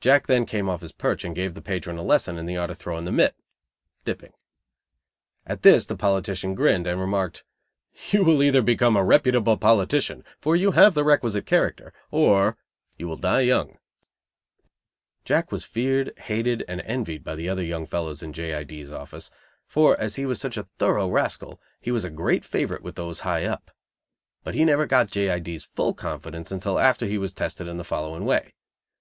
Jack 0.00 0.26
then 0.26 0.46
came 0.46 0.68
off 0.68 0.80
his 0.80 0.90
perch 0.90 1.24
and 1.24 1.32
gave 1.32 1.54
his 1.54 1.62
patron 1.62 1.96
a 1.96 2.02
lesson 2.02 2.38
in 2.38 2.44
the 2.44 2.56
art 2.56 2.70
of 2.70 2.76
throwing 2.76 3.04
the 3.04 3.12
mit 3.12 3.36
(dipping). 4.04 4.32
At 5.46 5.62
this 5.62 5.86
the 5.86 5.96
politician 5.96 6.56
grinned, 6.56 6.88
and 6.88 6.98
remarked: 7.00 7.44
"You 8.10 8.24
will 8.24 8.42
either 8.42 8.62
become 8.62 8.96
a 8.96 9.04
reputable 9.04 9.56
politician, 9.56 10.24
for 10.40 10.56
you 10.56 10.72
have 10.72 10.94
the 10.94 11.04
requisite 11.04 11.46
character, 11.46 11.92
or 12.10 12.56
you 12.98 13.06
will 13.06 13.14
die 13.14 13.42
young." 13.42 13.78
Jack 15.24 15.52
was 15.52 15.64
feared, 15.64 16.12
hated 16.18 16.64
and 16.66 16.80
envied 16.80 17.22
by 17.22 17.36
the 17.36 17.48
other 17.48 17.62
young 17.62 17.86
fellows 17.86 18.24
in 18.24 18.32
J. 18.32 18.54
I. 18.54 18.64
D.'s 18.64 18.90
office, 18.90 19.30
for 19.68 19.96
as 20.00 20.16
he 20.16 20.26
was 20.26 20.40
such 20.40 20.56
a 20.56 20.66
thorough 20.80 21.06
rascal, 21.06 21.60
he 21.80 21.92
was 21.92 22.04
a 22.04 22.10
great 22.10 22.44
favorite 22.44 22.82
with 22.82 22.96
those 22.96 23.20
high 23.20 23.44
up. 23.44 23.70
But 24.42 24.56
he 24.56 24.64
never 24.64 24.84
got 24.84 25.12
J. 25.12 25.30
I. 25.30 25.38
D.'s 25.38 25.68
full 25.76 25.94
confidence 25.94 26.50
until 26.50 26.76
after 26.80 27.06
he 27.06 27.18
was 27.18 27.32
tested 27.32 27.68
in 27.68 27.76
the 27.76 27.84
following 27.84 28.24
way. 28.24 28.54